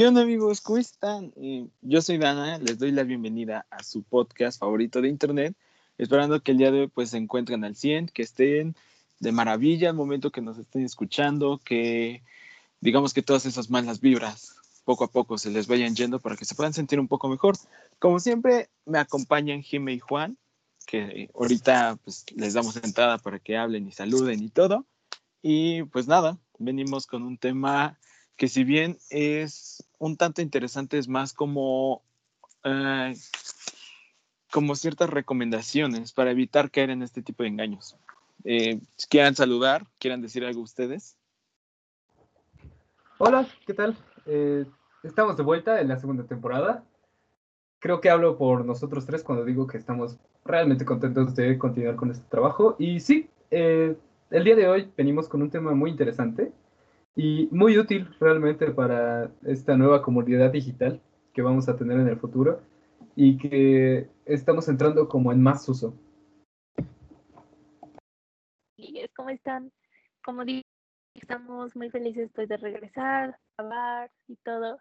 [0.00, 0.62] ¿Qué onda amigos?
[0.62, 1.30] ¿Cómo están?
[1.36, 5.54] Eh, yo soy Dana, les doy la bienvenida a su podcast favorito de internet,
[5.98, 8.74] esperando que el día de hoy pues se encuentren al 100, que estén
[9.18, 12.22] de maravilla al momento que nos estén escuchando, que
[12.80, 16.46] digamos que todas esas malas vibras poco a poco se les vayan yendo para que
[16.46, 17.58] se puedan sentir un poco mejor.
[17.98, 20.38] Como siempre me acompañan Jimmy y Juan,
[20.86, 24.86] que ahorita pues les damos entrada para que hablen y saluden y todo.
[25.42, 27.98] Y pues nada, venimos con un tema
[28.36, 32.02] que si bien es un tanto interesante, es más como,
[32.64, 33.14] eh,
[34.50, 37.96] como ciertas recomendaciones para evitar caer en este tipo de engaños.
[38.44, 39.86] Eh, ¿Quieran saludar?
[39.98, 41.18] ¿Quieran decir algo ustedes?
[43.18, 43.94] Hola, ¿qué tal?
[44.24, 44.64] Eh,
[45.02, 46.82] estamos de vuelta en la segunda temporada.
[47.78, 50.16] Creo que hablo por nosotros tres cuando digo que estamos
[50.46, 52.74] realmente contentos de continuar con este trabajo.
[52.78, 53.96] Y sí, el
[54.30, 56.52] día de hoy venimos con un tema muy interesante
[57.22, 61.02] y muy útil realmente para esta nueva comunidad digital
[61.34, 62.62] que vamos a tener en el futuro
[63.14, 65.94] y que estamos entrando como en más uso.
[69.14, 69.70] ¿Cómo están?
[70.24, 70.62] Como dije,
[71.12, 74.78] estamos muy felices pues, de regresar, hablar y todo.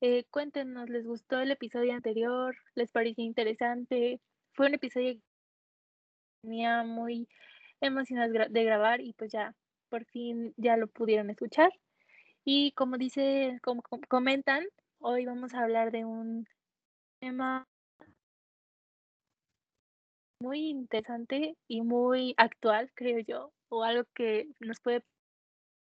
[0.00, 2.56] Eh, cuéntenos, ¿les gustó el episodio anterior?
[2.74, 4.22] ¿Les pareció interesante?
[4.54, 5.20] Fue un episodio que
[6.40, 7.28] tenía muy
[7.82, 9.54] emocionados de grabar y pues ya
[9.94, 11.70] por fin ya lo pudieron escuchar.
[12.44, 14.64] Y como dice, como comentan,
[14.98, 16.48] hoy vamos a hablar de un
[17.20, 17.68] tema
[20.40, 25.04] muy interesante y muy actual, creo yo, o algo que nos puede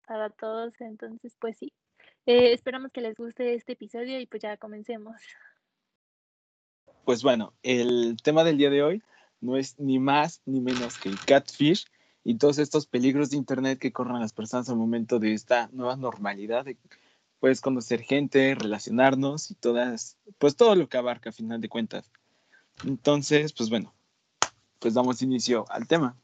[0.02, 0.78] pasar a todos.
[0.82, 1.72] Entonces, pues sí,
[2.26, 5.16] eh, esperamos que les guste este episodio y pues ya comencemos.
[7.06, 9.02] Pues bueno, el tema del día de hoy
[9.40, 11.86] no es ni más ni menos que el catfish,
[12.24, 15.96] y todos estos peligros de Internet que corren las personas al momento de esta nueva
[15.96, 16.78] normalidad de
[17.38, 22.10] pues conocer gente, relacionarnos y todas, pues todo lo que abarca a final de cuentas.
[22.86, 23.92] Entonces, pues bueno,
[24.78, 26.16] pues damos inicio al tema.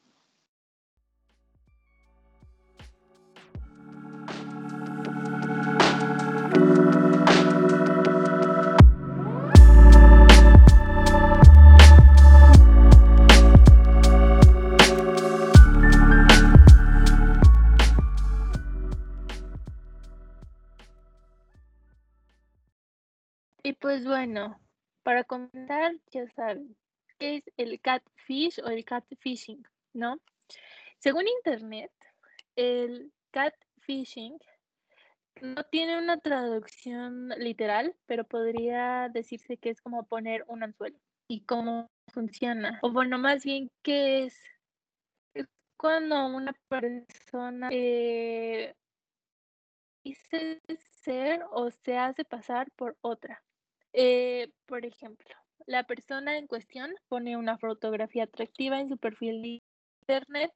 [24.01, 24.59] Pues bueno,
[25.03, 26.75] para comentar, ya saben,
[27.19, 29.63] ¿qué es el catfish o el catfishing?
[29.93, 30.19] ¿No?
[30.97, 31.93] Según Internet,
[32.57, 34.39] el catfishing
[35.43, 40.99] no tiene una traducción literal, pero podría decirse que es como poner un anzuelo.
[41.29, 42.79] ¿Y cómo funciona?
[42.81, 44.43] O bueno, más bien, ¿qué es?
[45.77, 48.75] Cuando una persona eh,
[50.03, 50.63] dice
[51.03, 53.45] ser o se hace pasar por otra.
[53.93, 55.35] Eh, por ejemplo,
[55.67, 59.63] la persona en cuestión pone una fotografía atractiva en su perfil de
[60.03, 60.53] internet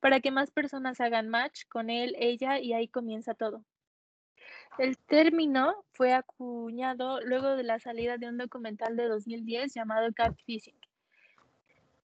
[0.00, 3.64] para que más personas hagan match con él, ella y ahí comienza todo.
[4.78, 10.78] El término fue acuñado luego de la salida de un documental de 2010 llamado Catfishing,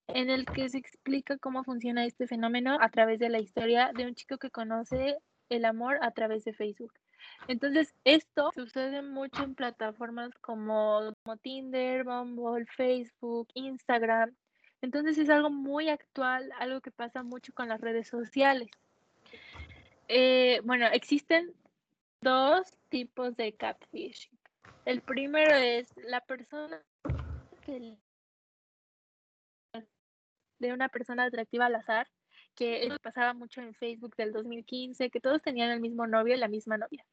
[0.09, 4.07] en el que se explica cómo funciona este fenómeno a través de la historia de
[4.07, 5.17] un chico que conoce
[5.49, 6.93] el amor a través de Facebook.
[7.49, 14.35] Entonces, esto sucede mucho en plataformas como, Tinder, Bumble, Facebook, Instagram.
[14.83, 18.69] Entonces es algo muy actual, algo que pasa mucho con las redes sociales.
[20.09, 21.53] Eh, bueno, existen
[22.21, 24.39] dos tipos de catfishing.
[24.85, 26.83] El primero es la persona
[30.59, 32.09] de una persona atractiva al azar,
[32.55, 36.49] que pasaba mucho en Facebook del 2015, que todos tenían el mismo novio y la
[36.49, 37.05] misma novia.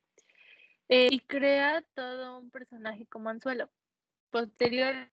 [0.90, 3.70] Eh, y crea todo un personaje como anzuelo.
[4.32, 5.10] Posteriormente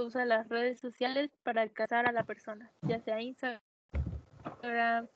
[0.00, 3.60] usa las redes sociales para alcanzar a la persona, ya sea Instagram,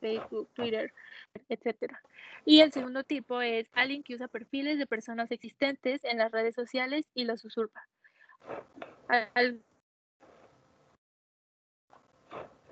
[0.00, 0.92] Facebook, Twitter,
[1.48, 1.92] etc.
[2.44, 6.54] Y el segundo tipo es alguien que usa perfiles de personas existentes en las redes
[6.54, 7.86] sociales y los usurpa.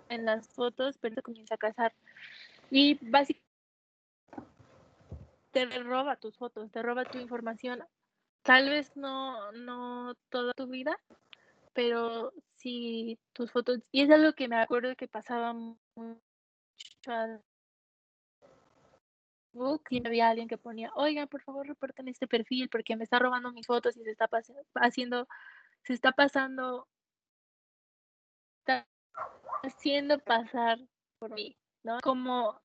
[0.09, 1.93] en las fotos, pero comienza a casar.
[2.71, 3.46] Y básicamente
[5.57, 7.83] te roba tus fotos, te roba tu información.
[8.43, 11.01] Tal vez no, no toda tu vida,
[11.73, 13.81] pero sí tus fotos.
[13.91, 15.81] Y es algo que me acuerdo que pasaba mucho
[19.89, 23.51] y había alguien que ponía, oigan, por favor reporten este perfil porque me está robando
[23.53, 24.29] mis fotos y se está
[24.75, 25.27] haciendo,
[25.85, 26.87] se está pasando,
[28.59, 28.87] está
[29.63, 30.79] haciendo pasar
[31.19, 31.99] por mí, ¿no?
[32.03, 32.61] Como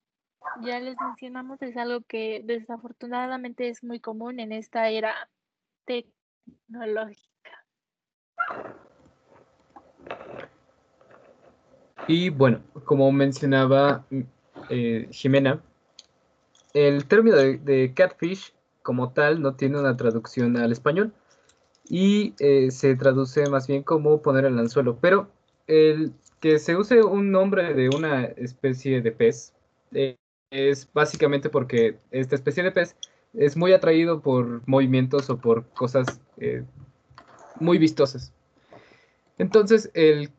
[0.62, 5.30] ya les mencionamos, es algo que desafortunadamente es muy común en esta era
[5.86, 7.32] tecnológica.
[12.08, 14.06] Y bueno, como mencionaba
[14.70, 15.62] eh, Jimena,
[16.74, 21.14] el término de, catfish como tal no tiene una traducción al español
[21.88, 25.30] y eh, se traduce más bien como poner el anzuelo, pero
[25.68, 29.54] el que se use un nombre de una especie de pez
[29.94, 30.18] eh,
[30.52, 32.96] es básicamente porque esta especie de pez
[33.34, 36.22] es muy atraído por movimientos o por cosas
[37.60, 38.34] muy vistosas.
[39.38, 40.30] Entonces, el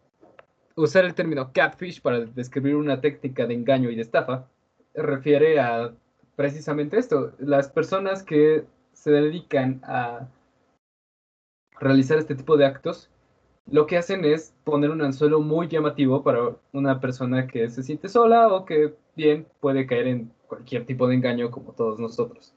[0.77, 4.49] usar el término catfish para describir una técnica de engaño y de estafa
[4.95, 5.93] refiere a
[6.37, 10.29] precisamente esto, las personas que se dedican a
[11.79, 13.11] realizar este tipo de actos,
[13.71, 18.09] lo que hacen es poner un anzuelo muy llamativo para una persona que se siente
[18.09, 22.55] sola o que bien puede caer en cualquier tipo de engaño como todos nosotros.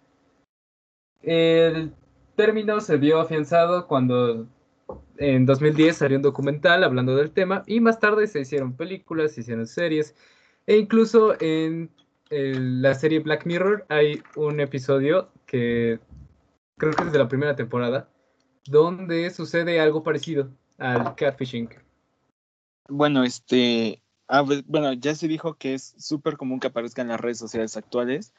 [1.22, 1.94] El
[2.36, 4.48] término se vio afianzado cuando
[5.18, 9.42] en 2010 salió un documental hablando del tema y más tarde se hicieron películas, se
[9.42, 10.16] hicieron series
[10.68, 11.90] e incluso en,
[12.30, 16.00] la serie Black Mirror hay un episodio que
[16.78, 18.10] creo que es de la primera temporada
[18.66, 21.69] donde sucede algo parecido al catfishing.
[22.88, 24.01] Bueno, este,
[24.68, 28.33] bueno, ya se dijo que es súper común que aparezca en las redes sociales actuales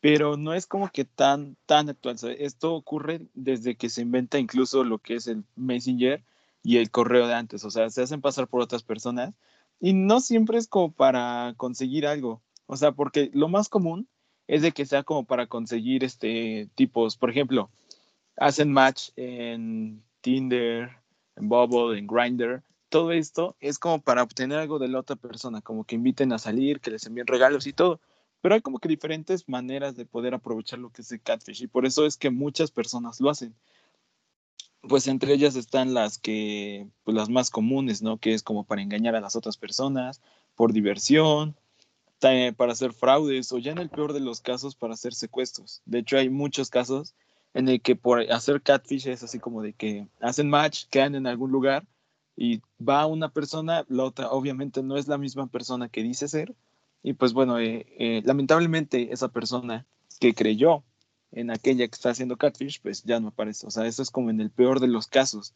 [0.00, 2.16] pero no es como que tan, tan actual.
[2.38, 6.22] Esto ocurre desde que se inventa incluso lo que es el Messenger
[6.62, 7.64] y el correo de antes.
[7.64, 9.34] O sea, se hacen pasar por otras personas
[9.80, 12.42] y no siempre es como para conseguir algo.
[12.66, 14.08] O sea, porque lo más común
[14.46, 17.70] es de que sea como para conseguir este tipos, por ejemplo,
[18.36, 20.90] hacen match en Tinder,
[21.38, 22.62] en Bubble, en Grindr.
[22.88, 26.38] Todo esto es como para obtener algo de la otra persona, como que inviten a
[26.38, 28.00] salir, que les envíen regalos y todo
[28.40, 31.66] pero hay como que diferentes maneras de poder aprovechar lo que es el catfish y
[31.66, 33.54] por eso es que muchas personas lo hacen.
[34.82, 38.18] Pues entre ellas están las que, pues las más comunes, ¿no?
[38.18, 40.22] Que es como para engañar a las otras personas,
[40.54, 41.56] por diversión,
[42.20, 45.82] para hacer fraudes o ya en el peor de los casos para hacer secuestros.
[45.84, 47.14] De hecho hay muchos casos
[47.54, 51.26] en el que por hacer catfish es así como de que hacen match, quedan en
[51.26, 51.86] algún lugar
[52.36, 56.54] y va una persona, la otra obviamente no es la misma persona que dice ser,
[57.02, 59.86] y pues bueno, eh, eh, lamentablemente esa persona
[60.20, 60.84] que creyó
[61.32, 63.66] en aquella que está haciendo catfish, pues ya no aparece.
[63.66, 65.52] O sea, eso es como en el peor de los casos.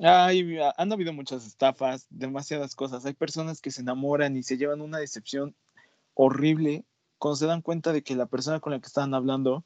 [0.00, 3.04] Hay, han habido muchas estafas, demasiadas cosas.
[3.04, 5.54] Hay personas que se enamoran y se llevan una decepción
[6.14, 6.84] horrible
[7.18, 9.64] cuando se dan cuenta de que la persona con la que están hablando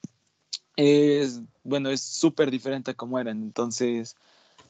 [0.76, 3.42] es, bueno, es súper diferente a como eran.
[3.42, 4.16] Entonces,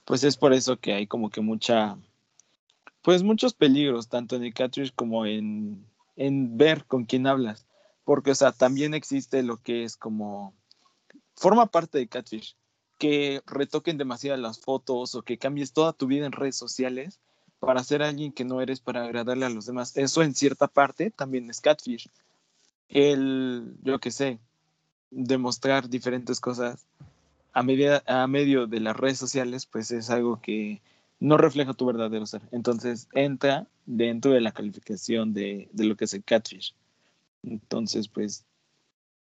[0.05, 1.99] pues es por eso que hay como que mucha,
[3.03, 5.85] pues muchos peligros, tanto en el catfish como en,
[6.17, 7.67] en ver con quién hablas,
[8.05, 10.55] porque, o sea, también existe lo que es como,
[11.37, 12.57] forma parte de Catfish,
[12.99, 17.21] que retoquen demasiado las fotos o que cambies toda tu vida en redes sociales
[17.59, 19.97] para ser alguien que no eres para agradarle a los demás.
[19.97, 22.09] Eso en cierta parte también es Catfish.
[22.89, 24.39] El, yo qué sé,
[25.11, 26.87] demostrar diferentes cosas
[27.53, 30.83] a, media, a medio de las redes sociales, pues es algo que
[31.21, 32.43] no refleja tu verdadero ser.
[32.53, 36.75] Entonces entra dentro de la calificación de, lo que es el catfish.
[37.43, 38.45] Entonces, pues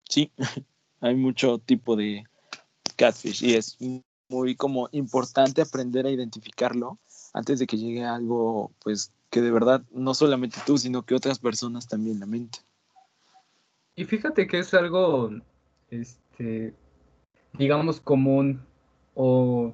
[0.10, 0.32] sí,
[1.02, 2.24] hay mucho tipo de
[2.96, 3.78] catfish y es
[4.30, 6.98] muy como importante aprender a identificarlo
[7.34, 11.40] antes de que llegue algo, pues que de verdad no solamente tú, sino que otras
[11.40, 12.64] personas también lamenten.
[13.98, 15.30] Y fíjate que es algo,
[15.90, 16.74] este,
[17.54, 18.66] digamos, común
[19.14, 19.74] o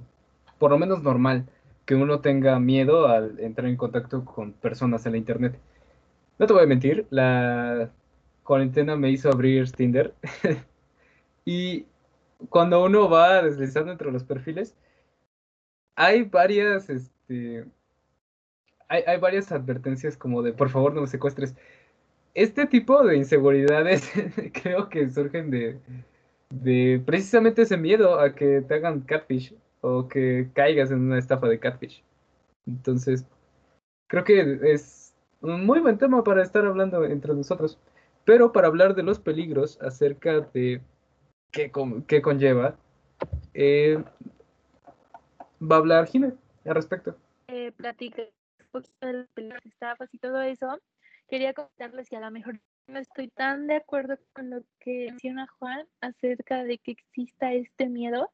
[0.60, 1.48] por lo menos normal
[1.86, 5.60] que uno tenga miedo al entrar en contacto con personas en la internet.
[6.40, 7.92] No te voy a mentir, la
[8.44, 10.14] cuarentena me hizo abrir Tinder
[11.46, 11.86] y
[12.50, 14.76] cuando uno va deslizando entre los perfiles,
[15.96, 17.66] hay varias, este,
[18.88, 21.56] hay, hay varias advertencias como de por favor no me secuestres.
[22.34, 24.10] Este tipo de inseguridades
[24.64, 25.80] creo que surgen de,
[26.50, 31.48] de precisamente ese miedo a que te hagan catfish o que caigas en una estafa
[31.48, 32.04] de catfish.
[32.68, 33.26] Entonces,
[34.08, 37.78] creo que es un muy buen tema para estar hablando entre nosotros.
[38.24, 40.82] Pero para hablar de los peligros acerca de
[41.52, 41.72] qué,
[42.08, 42.76] qué conlleva,
[43.54, 44.04] eh,
[45.62, 46.34] va a hablar Jimé
[46.66, 47.16] al respecto.
[47.48, 50.80] Eh, platica un poquito de los estafas y todo eso.
[51.32, 55.48] Quería comentarles que a lo mejor no estoy tan de acuerdo con lo que menciona
[55.58, 58.30] Juan acerca de que exista este miedo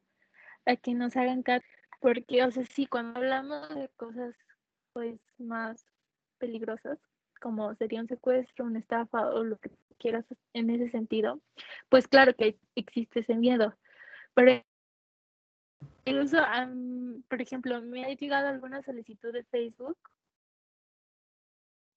[0.66, 1.64] a que nos hagan caso,
[2.00, 4.34] porque, o sea, sí, cuando hablamos de cosas,
[4.92, 5.86] pues, más
[6.38, 6.98] peligrosas,
[7.40, 11.40] como sería un secuestro, una estafa o lo que quieras en ese sentido,
[11.88, 13.78] pues claro que existe ese miedo,
[14.34, 14.60] pero
[16.04, 16.38] Incluso,
[17.28, 19.96] por ejemplo, me ha llegado alguna solicitud de Facebook.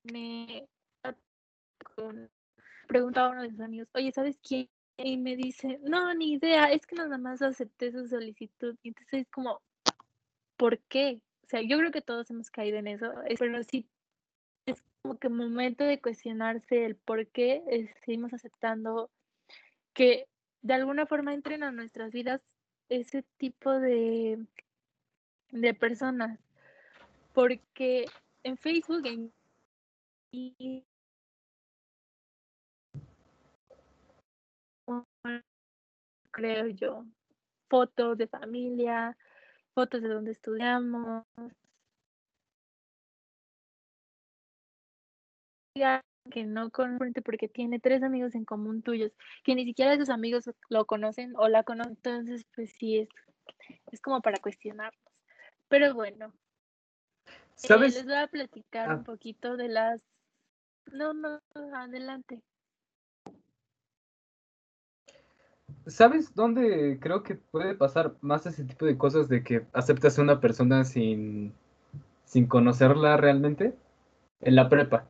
[0.03, 0.67] Me
[2.88, 4.70] preguntaba a uno de sus amigos, oye, ¿sabes quién?
[4.98, 8.75] Y me dice, no, ni idea, es que nada más acepté su solicitud.
[8.84, 9.62] Y entonces es como,
[10.58, 11.22] ¿por qué?
[11.43, 13.88] O sea, yo creo que todos hemos caído en eso, pero sí
[14.65, 19.10] es como que momento de cuestionarse el por qué seguimos aceptando
[19.93, 20.27] que
[20.62, 22.41] de alguna forma entren a nuestras vidas
[22.89, 24.46] ese tipo de,
[25.50, 26.39] de personas.
[27.34, 28.05] Porque
[28.43, 29.31] en Facebook
[30.31, 30.86] y
[36.31, 37.05] creo yo,
[37.69, 39.17] fotos de familia,
[39.73, 41.23] fotos de donde estudiamos.
[46.29, 49.11] que no conoce porque tiene tres amigos en común tuyos,
[49.43, 53.09] que ni siquiera esos amigos lo conocen o la conocen, entonces pues sí es,
[53.91, 55.01] es como para cuestionarnos.
[55.67, 56.33] Pero bueno,
[57.27, 57.95] eh, ¿Sabes?
[57.95, 58.95] les voy a platicar ah.
[58.95, 60.03] un poquito de las...
[60.91, 61.39] No, no,
[61.73, 62.41] adelante.
[65.88, 70.21] ¿Sabes dónde creo que puede pasar más ese tipo de cosas de que aceptas a
[70.21, 71.53] una persona sin,
[72.23, 73.73] sin conocerla realmente?
[74.41, 75.05] En la prepa.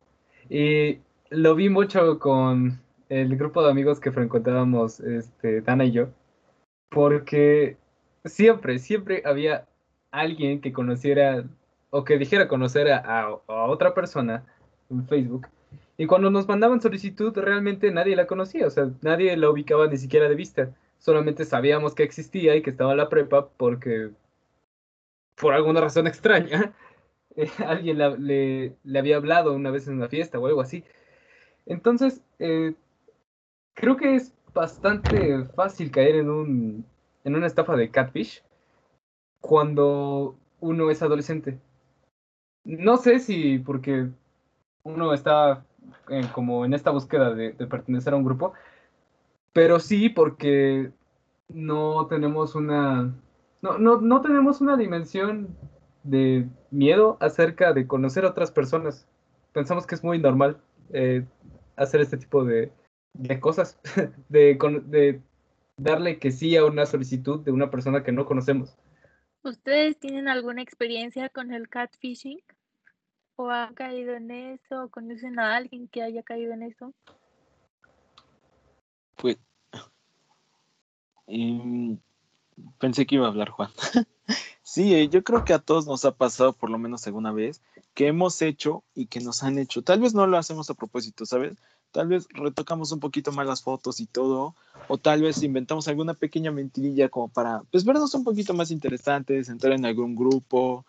[0.48, 1.00] Y
[1.30, 6.08] lo vi mucho con el grupo de amigos que frecuentábamos, este, Dana y yo,
[6.88, 7.76] porque
[8.24, 9.66] siempre, siempre había
[10.10, 11.44] alguien que conociera
[11.90, 14.44] o que dijera conocer a, a otra persona
[14.90, 15.48] en Facebook
[15.96, 19.98] y cuando nos mandaban solicitud, realmente nadie la conocía, o sea, nadie la ubicaba ni
[19.98, 20.74] siquiera de vista.
[20.98, 24.10] Solamente sabíamos que existía y que estaba la prepa porque,
[25.36, 26.74] por alguna razón extraña,
[27.36, 30.84] eh, alguien le, le, había hablado una vez en una fiesta o algo así.
[31.66, 32.74] Entonces, eh,
[33.74, 36.86] creo que es bastante fácil caer en, un,
[37.24, 38.42] en una estafa de catfish
[39.40, 41.58] cuando uno es adolescente.
[42.64, 44.08] No sé si porque
[44.84, 45.64] uno está
[46.34, 48.52] como en esta búsqueda de, pertenecer a un grupo,
[49.52, 50.90] pero sí porque
[51.48, 53.14] no tenemos una,
[53.60, 55.56] no, no, no tenemos una dimensión
[56.02, 59.06] de miedo acerca de conocer a otras personas.
[59.52, 60.60] Pensamos que es muy normal
[60.92, 61.24] eh,
[61.76, 62.72] hacer este tipo de,
[63.14, 63.78] de cosas,
[64.28, 65.20] de, de
[65.76, 68.76] darle que sí a una solicitud de una persona que no conocemos.
[69.42, 72.40] ¿Ustedes tienen alguna experiencia con el catfishing?
[73.42, 76.92] O han caído en eso, o conocen a alguien que haya caído en eso?
[79.16, 79.38] Pues
[81.26, 81.98] em,
[82.78, 83.70] pensé que iba a hablar Juan.
[84.62, 87.62] sí, eh, yo creo que a todos nos ha pasado por lo menos alguna vez
[87.94, 89.82] que hemos hecho y que nos han hecho.
[89.82, 91.56] Tal vez no lo hacemos a propósito, ¿sabes?
[91.90, 94.54] Tal vez retocamos un poquito más las fotos y todo,
[94.88, 99.50] o tal vez inventamos alguna pequeña mentirilla como para, pues, vernos un poquito más interesantes,
[99.50, 100.86] entrar en algún grupo,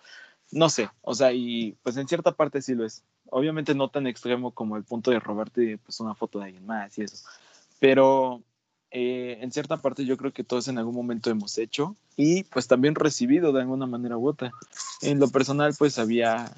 [0.53, 3.03] no sé, o sea, y pues en cierta parte sí lo es.
[3.29, 6.97] Obviamente no tan extremo como el punto de robarte pues una foto de alguien más
[6.97, 7.25] y eso.
[7.79, 8.41] Pero
[8.91, 12.67] eh, en cierta parte yo creo que todos en algún momento hemos hecho y pues
[12.67, 14.51] también recibido de alguna manera u otra.
[15.01, 16.51] En lo personal pues había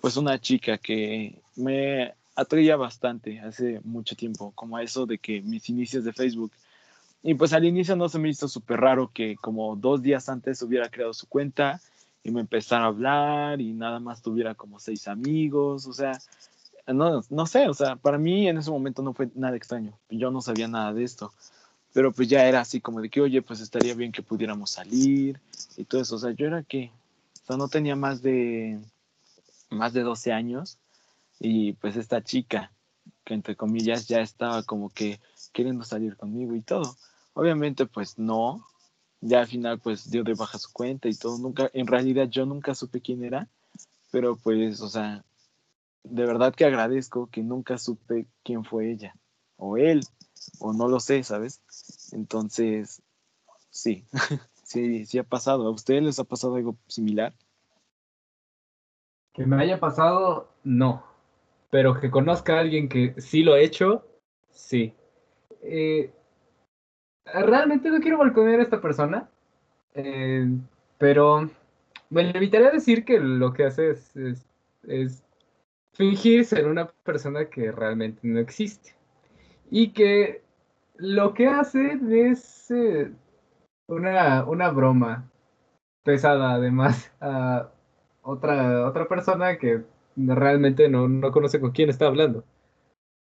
[0.00, 5.68] pues una chica que me atraía bastante hace mucho tiempo, como eso de que mis
[5.68, 6.52] inicios de Facebook.
[7.22, 10.62] Y pues al inicio no se me hizo súper raro que como dos días antes
[10.62, 11.80] hubiera creado su cuenta
[12.22, 16.18] y me empezara a hablar y nada más tuviera como seis amigos, o sea,
[16.86, 20.30] no, no sé, o sea, para mí en ese momento no fue nada extraño, yo
[20.30, 21.32] no sabía nada de esto,
[21.92, 25.40] pero pues ya era así como de que, oye, pues estaría bien que pudiéramos salir
[25.76, 26.90] y todo eso, o sea, yo era que,
[27.42, 28.78] o sea, no tenía más de,
[29.70, 30.78] más de 12 años
[31.38, 32.70] y pues esta chica,
[33.24, 35.20] que entre comillas ya estaba como que
[35.52, 36.96] queriendo salir conmigo y todo.
[37.34, 38.66] Obviamente pues no,
[39.20, 42.46] ya al final pues dio de baja su cuenta y todo, nunca, en realidad yo
[42.46, 43.48] nunca supe quién era,
[44.10, 45.24] pero pues, o sea,
[46.04, 49.14] de verdad que agradezco que nunca supe quién fue ella,
[49.56, 50.00] o él,
[50.58, 51.60] o no lo sé, ¿sabes?
[52.12, 53.02] Entonces,
[53.70, 54.04] sí,
[54.64, 55.66] sí, sí ha pasado.
[55.66, 57.32] ¿A ustedes les ha pasado algo similar?
[59.32, 61.04] Que me haya pasado, no.
[61.70, 64.04] Pero que conozca a alguien que sí lo ha hecho,
[64.50, 64.92] sí.
[65.62, 66.12] Eh,
[67.34, 69.28] realmente no quiero balconear a esta persona,
[69.94, 70.46] eh,
[70.98, 71.50] pero
[72.10, 75.24] me evitaría decir que lo que hace es,
[75.92, 78.94] fingir ser una persona que realmente no existe.
[79.70, 80.42] Y que
[80.96, 83.12] lo que hace es eh,
[83.86, 85.30] una, una broma
[86.02, 87.70] pesada además a
[88.22, 89.82] otra, otra persona que
[90.16, 92.44] realmente no, no conoce con quién está hablando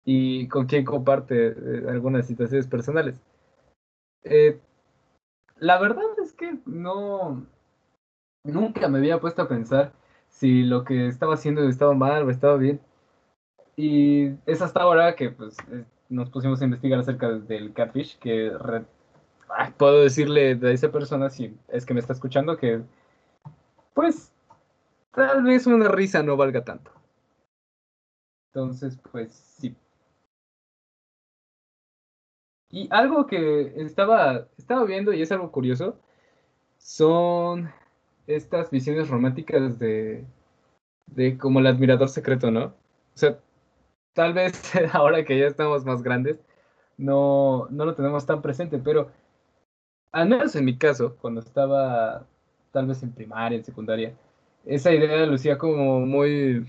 [0.04, 3.20] y con quién comparte eh, algunas situaciones personales.
[4.24, 4.58] Eh,
[5.58, 7.46] la verdad es que no,
[8.42, 9.92] nunca me había puesto a pensar
[10.28, 12.80] si lo que estaba haciendo estaba mal o estaba bien.
[13.76, 18.52] Y es hasta ahora que pues, eh, nos pusimos a investigar acerca del catfish, que
[19.76, 22.82] puedo decirle a esa persona, si es que me está escuchando, que
[23.94, 24.32] pues
[25.12, 26.90] tal vez una risa no valga tanto.
[28.52, 29.74] Entonces, pues sí.
[32.74, 35.96] Y algo que estaba, estaba viendo y es algo curioso,
[36.76, 37.70] son
[38.26, 40.24] estas visiones románticas de,
[41.06, 42.64] de como el admirador secreto, ¿no?
[42.64, 42.74] O
[43.14, 43.38] sea,
[44.12, 46.40] tal vez ahora que ya estamos más grandes,
[46.96, 49.12] no, no lo tenemos tan presente, pero
[50.10, 52.26] al menos en mi caso, cuando estaba
[52.72, 54.16] tal vez en primaria, en secundaria,
[54.64, 56.66] esa idea lucía como muy,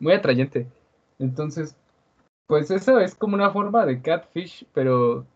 [0.00, 0.66] muy atrayente.
[1.18, 1.76] Entonces,
[2.46, 5.26] pues eso es como una forma de catfish, pero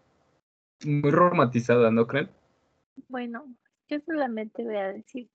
[0.85, 2.30] muy romantizada, ¿no creen?
[3.09, 3.47] Bueno,
[3.88, 5.30] yo solamente voy a decir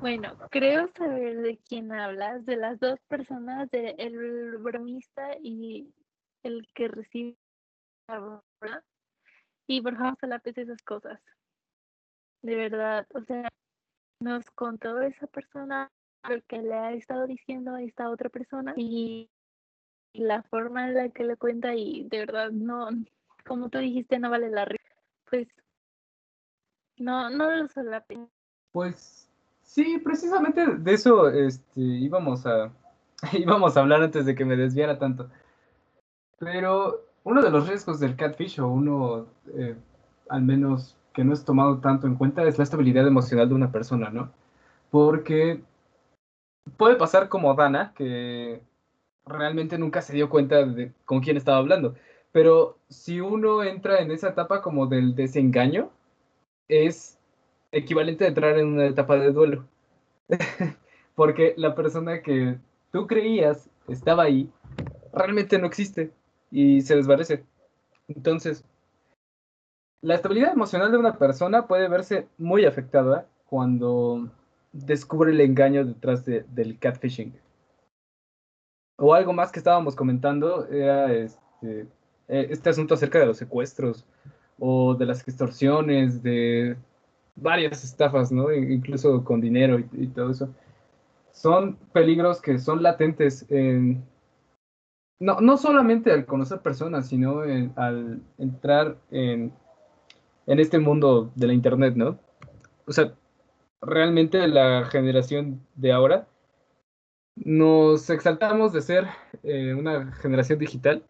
[0.00, 5.94] bueno, creo saber de quién hablas, de las dos personas, de el bromista y
[6.42, 7.36] el que recibe
[8.08, 8.84] la broma.
[9.68, 11.20] Y favor, solamente esas cosas.
[12.42, 13.48] De verdad, o sea,
[14.20, 15.88] nos contó esa persona
[16.28, 19.30] lo que le ha estado diciendo a esta otra persona y
[20.12, 22.88] la forma en la que le cuenta y de verdad no,
[23.42, 24.84] como tú dijiste, no vale la risa.
[25.28, 25.48] Pues
[26.96, 28.28] no, no lo pena.
[28.72, 29.30] Pues
[29.70, 32.72] Sí, precisamente de eso este, íbamos, a,
[33.32, 35.30] íbamos a hablar antes de que me desviara tanto.
[36.40, 39.76] Pero uno de los riesgos del catfish, o uno eh,
[40.28, 43.70] al menos que no es tomado tanto en cuenta, es la estabilidad emocional de una
[43.70, 44.32] persona, ¿no?
[44.90, 45.62] Porque
[46.76, 48.60] puede pasar como Dana, que
[49.24, 51.94] realmente nunca se dio cuenta de con quién estaba hablando.
[52.32, 55.90] Pero si uno entra en esa etapa como del desengaño,
[56.68, 57.18] es
[57.72, 59.66] equivalente a entrar en una etapa de duelo.
[61.14, 62.58] Porque la persona que
[62.92, 64.50] tú creías estaba ahí,
[65.12, 66.12] realmente no existe
[66.50, 67.44] y se desvanece.
[68.08, 68.64] Entonces,
[70.02, 74.30] la estabilidad emocional de una persona puede verse muy afectada cuando
[74.72, 77.34] descubre el engaño detrás del catfishing.
[78.96, 81.86] O algo más que estábamos comentando era este,
[82.30, 84.06] e, este asunto acerca de los secuestros
[84.58, 86.76] o de las extorsiones, de
[87.36, 88.52] varias estafas, ¿no?
[88.52, 90.48] Incluso con dinero y, todo eso.
[91.32, 94.04] Son peligros que son latentes en,
[95.18, 97.40] no, no solamente al conocer personas, sino
[97.76, 99.52] al entrar en,
[100.46, 102.18] en este mundo de la Internet, ¿no?
[102.86, 103.14] O sea,
[103.80, 106.26] realmente la generación de ahora
[107.36, 109.06] nos exaltamos de ser
[109.42, 111.02] eh, una generación digital,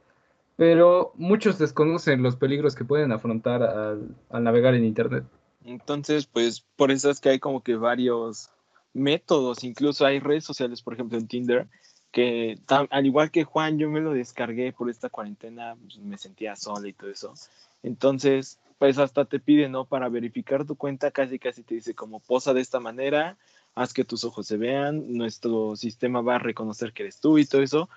[0.60, 5.24] pero muchos desconocen los peligros que pueden afrontar al navegar en Internet.
[5.64, 8.50] Entonces, pues por eso es que hay como que varios
[8.92, 11.66] métodos, incluso hay redes sociales, por ejemplo en Tinder,
[12.12, 16.54] que al igual que Juan, yo me lo descargué por esta cuarentena, pues, me sentía
[16.56, 17.32] sola y todo eso.
[17.82, 19.86] Entonces, pues hasta te pide, ¿no?
[19.86, 23.38] Para verificar tu cuenta, casi casi te dice como posa de esta manera,
[23.74, 27.46] haz que tus ojos se vean, nuestro sistema va a reconocer que eres tú y
[27.46, 27.88] todo eso.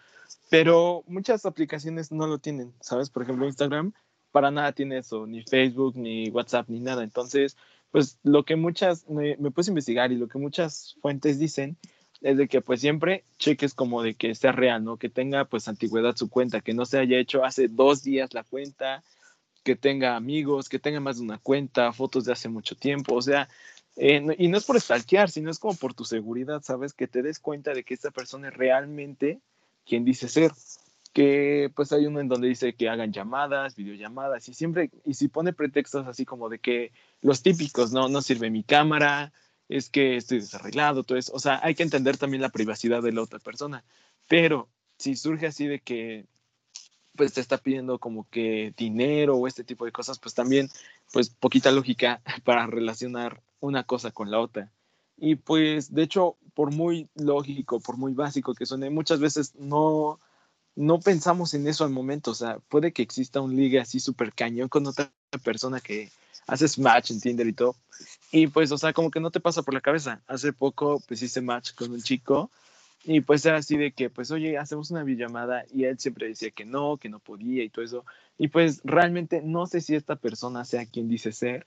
[0.50, 3.10] Pero muchas aplicaciones no lo tienen, ¿sabes?
[3.10, 3.94] Por ejemplo, Instagram
[4.32, 7.04] para nada tiene eso, ni Facebook, ni WhatsApp, ni nada.
[7.04, 7.56] Entonces,
[7.92, 11.78] pues lo que muchas, me, me puse a investigar y lo que muchas fuentes dicen
[12.22, 14.98] es de que pues siempre cheques como de que sea real, ¿no?
[14.98, 18.44] Que tenga pues antigüedad su cuenta, que no se haya hecho hace dos días la
[18.44, 19.04] cuenta,
[19.64, 23.22] que tenga amigos, que tenga más de una cuenta, fotos de hace mucho tiempo, o
[23.22, 23.50] sea,
[23.96, 26.94] eh, y no es por stalkear, sino es como por tu seguridad, ¿sabes?
[26.94, 29.40] Que te des cuenta de que esta persona es realmente
[29.86, 30.52] quien dice ser
[31.14, 35.28] que pues hay uno en donde dice que hagan llamadas, videollamadas y siempre, y si
[35.28, 36.92] pone pretextos así como de que
[37.22, 39.32] los típicos, no, no sirve mi cámara,
[39.70, 43.12] es que estoy desarreglado, todo eso, o sea, hay que entender también la privacidad de
[43.12, 43.84] la otra persona,
[44.28, 46.26] pero si surge así de que
[47.16, 50.70] pues te está pidiendo como que dinero o este tipo de cosas, pues también
[51.12, 54.72] pues poquita lógica para relacionar una cosa con la otra.
[55.26, 60.20] Y pues de hecho, por muy lógico, por muy básico que suene, muchas veces no,
[60.76, 62.32] no pensamos en eso al momento.
[62.32, 65.10] O sea, puede que exista un ligue así súper cañón con otra
[65.42, 66.12] persona que
[66.46, 67.78] haces match en Tinder y todo.
[68.34, 70.22] Y pues, o sea, como que no te pasa por la cabeza.
[70.28, 72.52] Hace poco, pues hice match con un chico
[73.06, 76.52] y pues era así de que, pues, oye, hacemos una videollamada y él siempre decía
[76.52, 78.06] que no, que no podía y todo eso.
[78.38, 81.66] Y pues realmente no sé si esta persona sea quien dice ser,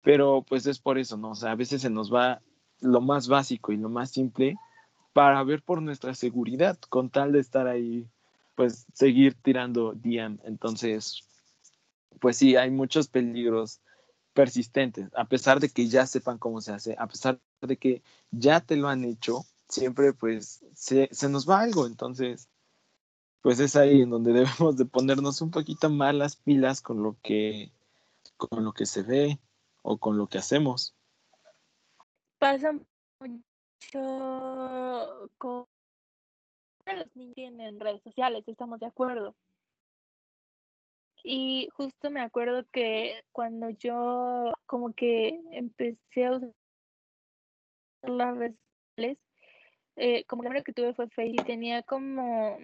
[0.00, 1.32] pero pues es por eso, ¿no?
[1.32, 2.40] O sea, a veces se nos va
[2.80, 4.56] lo más básico y lo más simple
[5.12, 8.06] para ver por nuestra seguridad, con tal de estar ahí
[8.54, 10.40] pues seguir tirando DM.
[10.44, 11.22] Entonces,
[12.20, 13.80] pues sí, hay muchos peligros
[14.32, 18.60] persistentes, a pesar de que ya sepan cómo se hace, a pesar de que ya
[18.60, 22.48] te lo han hecho, siempre pues se, nos va algo, entonces
[23.42, 27.16] pues es ahí en donde debemos de ponernos un poquito más las pilas con lo
[27.22, 27.72] que
[28.36, 29.40] con lo que se ve
[29.82, 30.94] o con lo que hacemos.
[32.38, 32.88] Pasa mucho
[35.38, 35.66] con
[36.86, 39.34] los niños en redes sociales, estamos de acuerdo.
[41.24, 46.52] Y justo me acuerdo que cuando yo como que empecé a usar
[48.02, 48.56] las redes
[48.96, 49.18] sociales,
[49.96, 52.58] eh, como la primera que tuve fue Facebook tenía como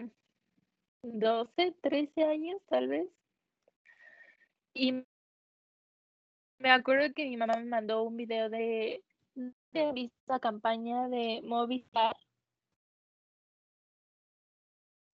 [1.03, 3.09] 12, 13 años tal vez.
[4.73, 5.05] Y
[6.59, 9.03] me acuerdo que mi mamá me mandó un video de,
[9.35, 12.17] de esta campaña de Movistar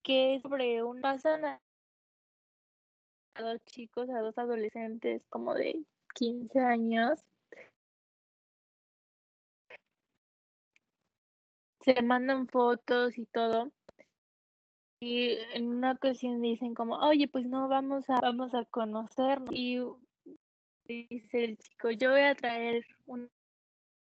[0.03, 1.61] que es sobre un pasan a
[3.39, 7.21] dos chicos, a dos adolescentes como de 15 años.
[11.83, 13.73] Se mandan fotos y todo.
[15.01, 19.55] Y en una ocasión dicen como, oye, pues no, vamos a, vamos a conocernos.
[19.55, 19.79] Y
[20.85, 22.85] dice el chico, yo voy a traer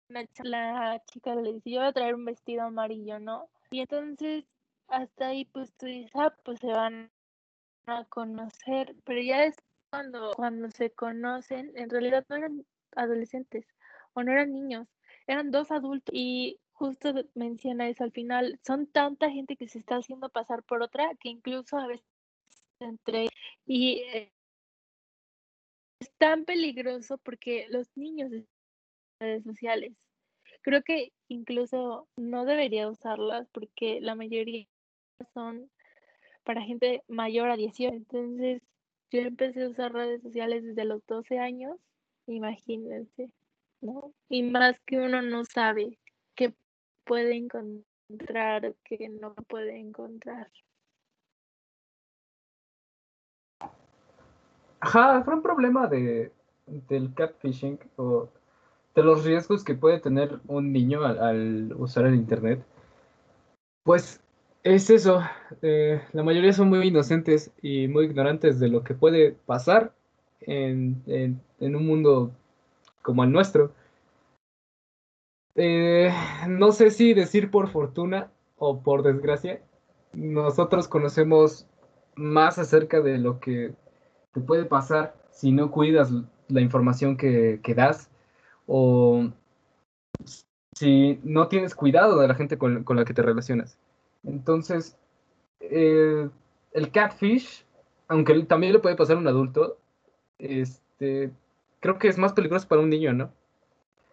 [0.09, 3.49] una, la chica le dice, yo voy a traer un vestido amarillo, ¿no?
[3.71, 4.45] Y entonces
[4.89, 7.11] hasta ahí pues tú dices, ah, pues se van
[7.87, 9.57] a conocer, pero ya es
[9.91, 13.67] cuando, cuando se conocen, en realidad no eran adolescentes
[14.15, 14.89] o no eran niños,
[15.27, 19.97] eran dos adultos y justo menciona eso al final, son tanta gente que se está
[19.97, 22.07] haciendo pasar por otra que incluso a veces
[22.81, 23.29] entre
[23.65, 24.33] y eh,
[26.01, 28.31] es tan peligroso porque los niños
[29.21, 29.93] redes sociales
[30.67, 34.67] creo que incluso no debería usarlas porque la mayoría
[35.33, 35.71] son
[36.43, 37.95] para gente mayor a 18.
[37.95, 38.63] Entonces,
[39.13, 41.79] yo empecé a usar redes sociales desde los 12 años,
[42.27, 43.31] imagínense,
[43.81, 44.13] ¿no?
[44.29, 46.01] Y más que uno no sabe
[46.35, 46.53] qué
[47.05, 50.51] puede encontrar, qué no puede encontrar.
[54.81, 56.33] Ajá, fue un problema de,
[56.67, 58.29] del catfishing o
[58.97, 62.65] de los riesgos que puede tener un niño al usar el Internet.
[63.85, 64.21] Pues
[64.65, 65.23] es eso,
[65.63, 69.93] eh, la mayoría son muy inocentes y muy ignorantes de lo que puede pasar
[70.41, 71.03] en,
[71.61, 72.33] un mundo
[73.03, 73.71] como el nuestro.
[75.55, 76.13] Eh,
[76.49, 79.61] no sé si decir por fortuna o por desgracia,
[80.15, 81.67] nosotros conocemos
[82.17, 83.75] más acerca de lo que
[84.33, 86.11] te puede pasar si no cuidas
[86.49, 88.11] la información que, das
[88.67, 89.31] o
[90.75, 93.79] si no tienes cuidado de la gente con la que te relacionas.
[94.25, 94.97] Entonces,
[95.61, 96.29] eh,
[96.73, 97.65] el catfish,
[98.09, 99.79] aunque también le puede pasar a un adulto,
[100.39, 101.31] este,
[101.81, 103.33] creo que es más peligroso para un niño, ¿no?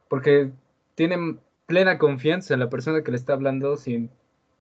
[0.08, 0.52] Porque
[0.96, 4.10] tiene plena confianza en la persona que le está hablando sin,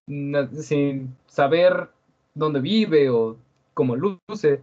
[0.06, 1.88] sin saber
[2.34, 3.36] dónde vive o
[3.74, 4.62] cómo luce.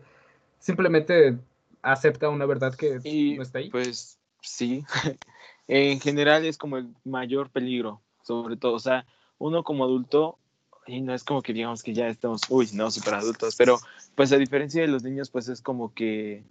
[0.60, 1.38] Simplemente
[1.82, 3.00] acepta una verdad que
[3.38, 3.70] no está ahí.
[3.70, 4.86] Pues sí,
[5.68, 8.74] en general es como el mayor peligro, sobre todo.
[8.74, 9.06] O sea,
[9.38, 10.38] uno como adulto
[10.88, 13.80] y no es como que digamos que ya estamos, uy, no, super adultos, pero
[14.16, 16.44] pues a diferencia de los niños, pues es como que,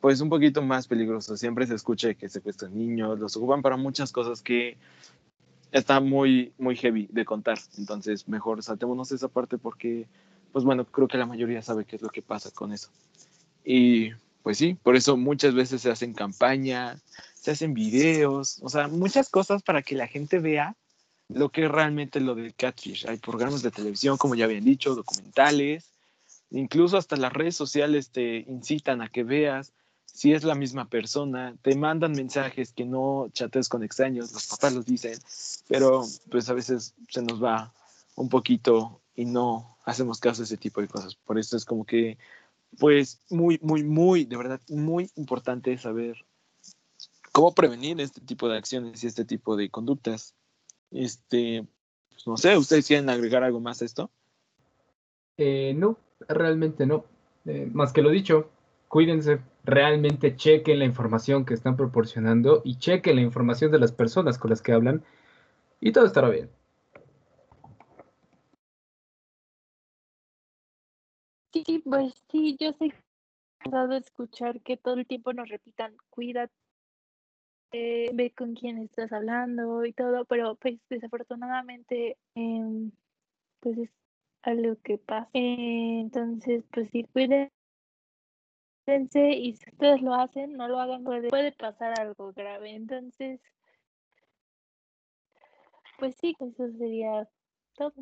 [0.00, 1.36] pues un poquito más peligroso.
[1.36, 4.76] Siempre se escucha que secuestran niños, los ocupan para muchas cosas que
[5.72, 7.58] está muy, muy heavy de contar.
[7.78, 10.06] Entonces, mejor saltémonos esa parte porque,
[10.52, 12.90] pues bueno, creo que la mayoría sabe qué es lo que pasa con eso.
[13.64, 14.10] Y
[14.42, 17.02] pues sí, por eso muchas veces se hacen campañas,
[17.34, 20.76] se hacen videos, o sea, muchas cosas para que la gente vea
[21.28, 23.06] lo que es realmente lo del catfish.
[23.06, 25.90] Hay programas de televisión, como ya habían dicho, documentales,
[26.50, 29.72] incluso hasta las redes sociales te incitan a que veas
[30.18, 34.72] si es la misma persona, te mandan mensajes que no chatees con extraños, los papás
[34.72, 35.16] los dicen,
[35.68, 37.72] pero pues a veces se nos va
[38.16, 41.14] un poquito y no hacemos caso a ese tipo de cosas.
[41.14, 42.18] Por eso es como que,
[42.78, 46.16] pues muy, muy, muy, de verdad, muy importante saber
[47.32, 50.34] cómo prevenir este tipo de acciones y este tipo de conductas.
[50.90, 51.66] Este,
[52.10, 54.10] pues, no sé, ¿ustedes quieren agregar algo más a esto?
[55.36, 57.04] Eh, no, realmente no.
[57.46, 58.50] Eh, más que lo dicho,
[58.88, 64.38] cuídense, realmente chequen la información que están proporcionando y chequen la información de las personas
[64.38, 65.04] con las que hablan
[65.80, 66.50] y todo estará bien.
[71.66, 72.92] Sí, pues sí, yo sé
[73.70, 76.52] dado escuchar que todo el tiempo nos repitan, cuídate,
[77.72, 82.90] eh, ve con quién estás hablando y todo, pero pues desafortunadamente em,
[83.60, 83.90] pues es
[84.42, 85.28] algo que pasa.
[85.34, 87.50] entonces, pues sí, cuídense
[88.86, 92.70] y si ustedes lo hacen, no lo hagan, puede, puede pasar algo grave.
[92.70, 93.40] Entonces,
[95.98, 97.28] pues sí, eso sería
[97.74, 97.92] todo.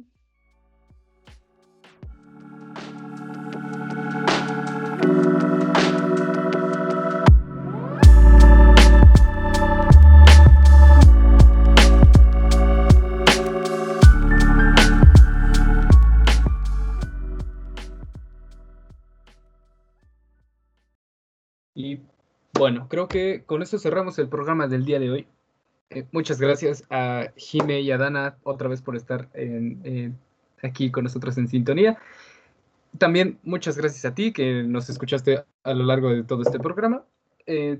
[22.66, 25.28] Bueno, creo que con esto cerramos el programa del día de hoy.
[25.90, 30.18] Eh, muchas gracias a Jime y a Dana otra vez por estar en, en-
[30.64, 31.96] aquí con nosotros en sintonía.
[32.98, 37.04] También muchas gracias a ti que nos escuchaste a lo largo de todo este programa.
[37.46, 37.78] Eh,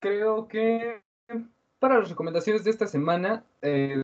[0.00, 1.00] creo que
[1.78, 4.02] para las recomendaciones de esta semana, eh,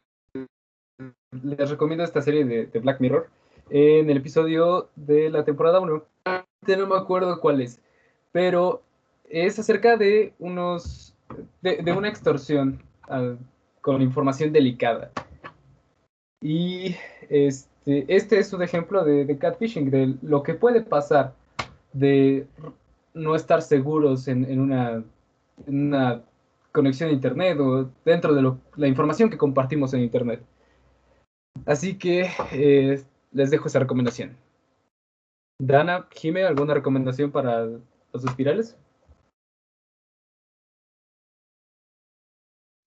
[1.43, 3.29] les recomiendo esta serie de, de Black Mirror
[3.69, 6.05] en el episodio de la temporada 1.
[6.69, 7.81] No me acuerdo cuál es,
[8.31, 8.85] pero
[9.31, 11.15] es acerca de unos
[11.63, 12.83] de, una extorsión
[13.81, 15.11] con información delicada.
[16.41, 16.95] Y
[17.29, 21.35] este, este es un ejemplo de, catfishing, de lo que puede pasar
[21.93, 22.47] de
[23.15, 25.03] no estar seguros en, en una,
[25.67, 26.23] una
[26.73, 30.43] conexión a internet o dentro de la información que compartimos en internet.
[31.67, 34.37] Así que eh, les dejo esa recomendación.
[35.61, 38.77] Dana, Jime, ¿alguna recomendación para los espirales?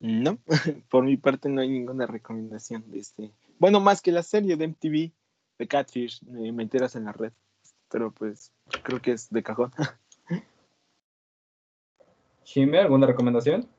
[0.02, 0.40] No,
[0.90, 3.32] por mi parte no hay ninguna recomendación de este.
[3.60, 5.12] Bueno, más que la serie de MTV
[5.60, 7.34] de Catfish, de Mentiras en la Red.
[7.88, 9.72] Pero pues creo que es de cajón.
[12.44, 13.70] Jime, ¿alguna recomendación?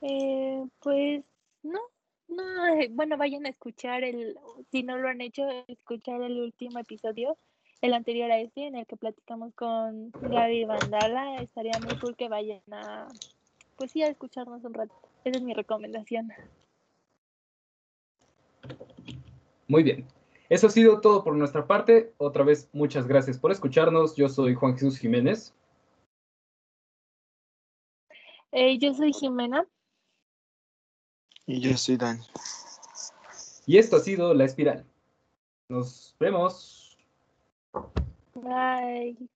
[0.00, 1.24] Eh, pues
[1.62, 1.80] no,
[2.28, 4.38] no, eh, bueno, vayan a escuchar el,
[4.70, 7.36] si no lo han hecho, escuchar el último episodio,
[7.82, 11.36] el anterior a este, en el que platicamos con Gaby Vandala.
[11.42, 13.08] Estaría muy cool que vayan a,
[13.78, 14.94] pues sí, a escucharnos un rato.
[15.24, 16.30] Esa es mi recomendación.
[19.68, 20.06] Muy bien.
[20.48, 22.12] Eso ha sido todo por nuestra parte.
[22.18, 24.16] Otra vez, muchas gracias por escucharnos.
[24.16, 25.54] Yo soy Juan Jesús Jiménez.
[28.50, 29.66] Eh, yo soy Jimena.
[31.46, 32.18] Y yo soy Dan.
[33.66, 34.84] Y esto ha sido La Espiral.
[35.68, 36.98] Nos vemos.
[38.34, 39.28] Bye.